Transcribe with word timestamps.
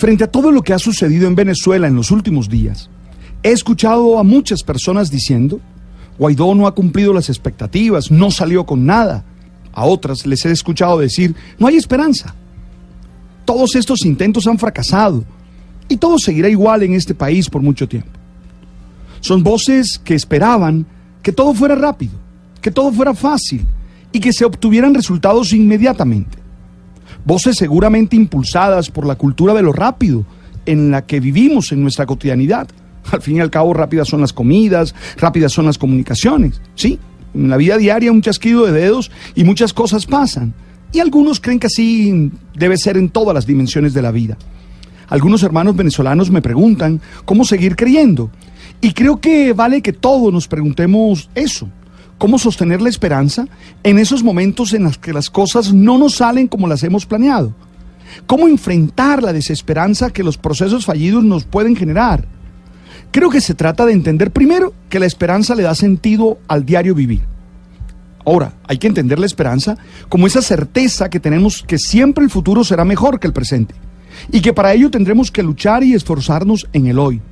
Frente 0.00 0.24
a 0.24 0.28
todo 0.28 0.50
lo 0.50 0.62
que 0.62 0.72
ha 0.72 0.78
sucedido 0.78 1.28
en 1.28 1.34
Venezuela 1.34 1.86
en 1.86 1.94
los 1.94 2.10
últimos 2.10 2.48
días, 2.48 2.88
he 3.42 3.52
escuchado 3.52 4.18
a 4.18 4.22
muchas 4.24 4.62
personas 4.62 5.10
diciendo, 5.10 5.60
Guaidó 6.18 6.54
no 6.54 6.66
ha 6.66 6.74
cumplido 6.74 7.12
las 7.12 7.28
expectativas, 7.28 8.10
no 8.10 8.30
salió 8.30 8.64
con 8.64 8.86
nada. 8.86 9.26
A 9.74 9.84
otras 9.84 10.24
les 10.24 10.42
he 10.46 10.52
escuchado 10.52 10.98
decir, 10.98 11.36
no 11.58 11.66
hay 11.66 11.76
esperanza. 11.76 12.34
Todos 13.44 13.76
estos 13.76 14.06
intentos 14.06 14.46
han 14.46 14.58
fracasado 14.58 15.22
y 15.86 15.98
todo 15.98 16.18
seguirá 16.18 16.48
igual 16.48 16.82
en 16.82 16.94
este 16.94 17.14
país 17.14 17.50
por 17.50 17.60
mucho 17.60 17.86
tiempo. 17.86 18.18
Son 19.20 19.42
voces 19.42 20.00
que 20.02 20.14
esperaban 20.14 20.86
que 21.22 21.30
todo 21.30 21.52
fuera 21.52 21.74
rápido, 21.74 22.14
que 22.62 22.70
todo 22.70 22.90
fuera 22.90 23.12
fácil 23.12 23.66
y 24.12 24.18
que 24.18 24.32
se 24.32 24.46
obtuvieran 24.46 24.94
resultados 24.94 25.52
inmediatamente. 25.52 26.39
Voces 27.24 27.56
seguramente 27.56 28.16
impulsadas 28.16 28.90
por 28.90 29.06
la 29.06 29.16
cultura 29.16 29.54
de 29.54 29.62
lo 29.62 29.72
rápido 29.72 30.24
en 30.66 30.90
la 30.90 31.06
que 31.06 31.20
vivimos 31.20 31.72
en 31.72 31.82
nuestra 31.82 32.06
cotidianidad. 32.06 32.68
Al 33.12 33.22
fin 33.22 33.36
y 33.36 33.40
al 33.40 33.50
cabo, 33.50 33.74
rápidas 33.74 34.08
son 34.08 34.20
las 34.20 34.32
comidas, 34.32 34.94
rápidas 35.16 35.52
son 35.52 35.66
las 35.66 35.78
comunicaciones. 35.78 36.60
Sí, 36.74 36.98
en 37.34 37.48
la 37.48 37.56
vida 37.56 37.76
diaria 37.76 38.12
un 38.12 38.22
chasquido 38.22 38.66
de 38.66 38.72
dedos 38.72 39.10
y 39.34 39.44
muchas 39.44 39.72
cosas 39.72 40.06
pasan. 40.06 40.54
Y 40.92 40.98
algunos 40.98 41.40
creen 41.40 41.60
que 41.60 41.68
así 41.68 42.30
debe 42.54 42.76
ser 42.76 42.96
en 42.96 43.10
todas 43.10 43.34
las 43.34 43.46
dimensiones 43.46 43.94
de 43.94 44.02
la 44.02 44.10
vida. 44.10 44.36
Algunos 45.08 45.42
hermanos 45.42 45.76
venezolanos 45.76 46.30
me 46.30 46.42
preguntan 46.42 47.00
cómo 47.24 47.44
seguir 47.44 47.76
creyendo. 47.76 48.30
Y 48.80 48.92
creo 48.92 49.20
que 49.20 49.52
vale 49.52 49.82
que 49.82 49.92
todos 49.92 50.32
nos 50.32 50.48
preguntemos 50.48 51.30
eso. 51.34 51.68
¿Cómo 52.20 52.38
sostener 52.38 52.82
la 52.82 52.90
esperanza 52.90 53.46
en 53.82 53.98
esos 53.98 54.22
momentos 54.22 54.74
en 54.74 54.82
los 54.82 54.98
que 54.98 55.14
las 55.14 55.30
cosas 55.30 55.72
no 55.72 55.96
nos 55.96 56.16
salen 56.16 56.48
como 56.48 56.68
las 56.68 56.82
hemos 56.82 57.06
planeado? 57.06 57.54
¿Cómo 58.26 58.46
enfrentar 58.46 59.22
la 59.22 59.32
desesperanza 59.32 60.10
que 60.10 60.22
los 60.22 60.36
procesos 60.36 60.84
fallidos 60.84 61.24
nos 61.24 61.44
pueden 61.44 61.76
generar? 61.76 62.26
Creo 63.10 63.30
que 63.30 63.40
se 63.40 63.54
trata 63.54 63.86
de 63.86 63.94
entender 63.94 64.32
primero 64.32 64.74
que 64.90 65.00
la 65.00 65.06
esperanza 65.06 65.54
le 65.54 65.62
da 65.62 65.74
sentido 65.74 66.36
al 66.46 66.66
diario 66.66 66.94
vivir. 66.94 67.22
Ahora, 68.26 68.52
hay 68.68 68.76
que 68.76 68.88
entender 68.88 69.18
la 69.18 69.24
esperanza 69.24 69.78
como 70.10 70.26
esa 70.26 70.42
certeza 70.42 71.08
que 71.08 71.20
tenemos 71.20 71.64
que 71.66 71.78
siempre 71.78 72.22
el 72.22 72.28
futuro 72.28 72.64
será 72.64 72.84
mejor 72.84 73.18
que 73.18 73.28
el 73.28 73.32
presente 73.32 73.74
y 74.30 74.42
que 74.42 74.52
para 74.52 74.74
ello 74.74 74.90
tendremos 74.90 75.30
que 75.30 75.42
luchar 75.42 75.84
y 75.84 75.94
esforzarnos 75.94 76.68
en 76.74 76.86
el 76.86 76.98
hoy. 76.98 77.22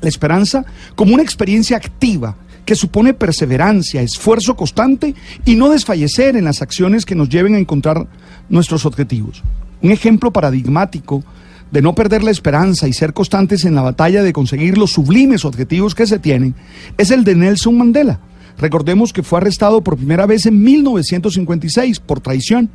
La 0.00 0.08
esperanza 0.08 0.64
como 0.96 1.14
una 1.14 1.22
experiencia 1.22 1.76
activa 1.76 2.34
que 2.68 2.74
supone 2.74 3.14
perseverancia, 3.14 4.02
esfuerzo 4.02 4.54
constante 4.54 5.14
y 5.46 5.56
no 5.56 5.70
desfallecer 5.70 6.36
en 6.36 6.44
las 6.44 6.60
acciones 6.60 7.06
que 7.06 7.14
nos 7.14 7.30
lleven 7.30 7.54
a 7.54 7.58
encontrar 7.58 8.06
nuestros 8.50 8.84
objetivos. 8.84 9.42
Un 9.80 9.90
ejemplo 9.90 10.34
paradigmático 10.34 11.24
de 11.70 11.80
no 11.80 11.94
perder 11.94 12.22
la 12.22 12.30
esperanza 12.30 12.86
y 12.86 12.92
ser 12.92 13.14
constantes 13.14 13.64
en 13.64 13.74
la 13.74 13.80
batalla 13.80 14.22
de 14.22 14.34
conseguir 14.34 14.76
los 14.76 14.90
sublimes 14.90 15.46
objetivos 15.46 15.94
que 15.94 16.06
se 16.06 16.18
tienen 16.18 16.54
es 16.98 17.10
el 17.10 17.24
de 17.24 17.36
Nelson 17.36 17.78
Mandela. 17.78 18.20
Recordemos 18.58 19.14
que 19.14 19.22
fue 19.22 19.38
arrestado 19.38 19.80
por 19.80 19.96
primera 19.96 20.26
vez 20.26 20.44
en 20.44 20.62
1956 20.62 22.00
por 22.00 22.20
traición, 22.20 22.68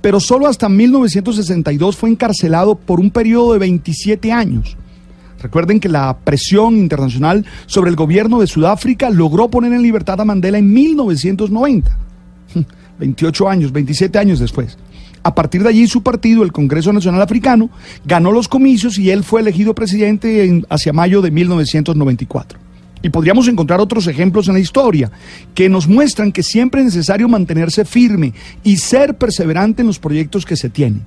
pero 0.00 0.20
solo 0.20 0.46
hasta 0.46 0.68
1962 0.68 1.96
fue 1.96 2.08
encarcelado 2.08 2.76
por 2.76 3.00
un 3.00 3.10
periodo 3.10 3.54
de 3.54 3.58
27 3.58 4.30
años. 4.30 4.76
Recuerden 5.44 5.78
que 5.78 5.90
la 5.90 6.16
presión 6.24 6.74
internacional 6.74 7.44
sobre 7.66 7.90
el 7.90 7.96
gobierno 7.96 8.40
de 8.40 8.46
Sudáfrica 8.46 9.10
logró 9.10 9.50
poner 9.50 9.74
en 9.74 9.82
libertad 9.82 10.18
a 10.18 10.24
Mandela 10.24 10.56
en 10.56 10.72
1990, 10.72 11.98
28 12.98 13.48
años, 13.50 13.70
27 13.70 14.18
años 14.18 14.38
después. 14.38 14.78
A 15.22 15.34
partir 15.34 15.62
de 15.62 15.68
allí 15.68 15.86
su 15.86 16.02
partido, 16.02 16.44
el 16.44 16.52
Congreso 16.52 16.94
Nacional 16.94 17.20
Africano, 17.20 17.68
ganó 18.06 18.32
los 18.32 18.48
comicios 18.48 18.98
y 18.98 19.10
él 19.10 19.22
fue 19.22 19.42
elegido 19.42 19.74
presidente 19.74 20.46
en, 20.46 20.66
hacia 20.70 20.94
mayo 20.94 21.20
de 21.20 21.30
1994. 21.30 22.58
Y 23.02 23.10
podríamos 23.10 23.46
encontrar 23.46 23.80
otros 23.80 24.06
ejemplos 24.06 24.48
en 24.48 24.54
la 24.54 24.60
historia 24.60 25.10
que 25.54 25.68
nos 25.68 25.86
muestran 25.86 26.32
que 26.32 26.42
siempre 26.42 26.80
es 26.80 26.86
necesario 26.86 27.28
mantenerse 27.28 27.84
firme 27.84 28.32
y 28.62 28.78
ser 28.78 29.18
perseverante 29.18 29.82
en 29.82 29.88
los 29.88 29.98
proyectos 29.98 30.46
que 30.46 30.56
se 30.56 30.70
tienen. 30.70 31.02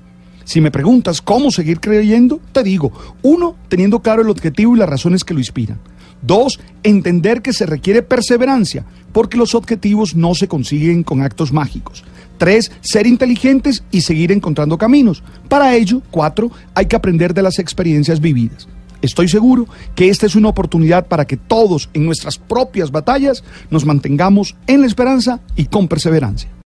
Si 0.47 0.61
me 0.61 0.71
preguntas 0.71 1.21
cómo 1.21 1.51
seguir 1.51 1.81
creyendo, 1.81 2.39
te 2.53 2.63
digo, 2.63 2.93
uno, 3.21 3.57
teniendo 3.67 4.01
claro 4.01 4.21
el 4.21 4.29
objetivo 4.29 4.73
y 4.73 4.79
las 4.79 4.87
razones 4.87 5.25
que 5.25 5.33
lo 5.33 5.41
inspiran. 5.41 5.77
Dos, 6.21 6.61
entender 6.83 7.41
que 7.41 7.51
se 7.51 7.65
requiere 7.65 8.01
perseverancia, 8.01 8.85
porque 9.11 9.35
los 9.35 9.55
objetivos 9.55 10.15
no 10.15 10.35
se 10.35 10.47
consiguen 10.47 11.03
con 11.03 11.21
actos 11.21 11.51
mágicos. 11.51 12.05
Tres, 12.37 12.71
ser 12.79 13.07
inteligentes 13.07 13.83
y 13.91 13.99
seguir 13.99 14.31
encontrando 14.31 14.77
caminos. 14.77 15.21
Para 15.49 15.75
ello, 15.75 16.01
cuatro, 16.11 16.49
hay 16.75 16.85
que 16.85 16.95
aprender 16.95 17.33
de 17.33 17.41
las 17.41 17.59
experiencias 17.59 18.21
vividas. 18.21 18.69
Estoy 19.01 19.27
seguro 19.27 19.67
que 19.95 20.07
esta 20.07 20.27
es 20.27 20.35
una 20.35 20.47
oportunidad 20.47 21.07
para 21.07 21.27
que 21.27 21.35
todos 21.35 21.89
en 21.93 22.05
nuestras 22.05 22.37
propias 22.37 22.89
batallas 22.89 23.43
nos 23.69 23.85
mantengamos 23.85 24.55
en 24.65 24.79
la 24.79 24.87
esperanza 24.87 25.41
y 25.57 25.65
con 25.65 25.89
perseverancia. 25.89 26.56